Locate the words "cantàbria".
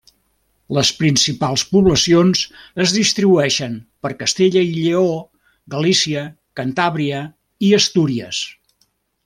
6.63-7.21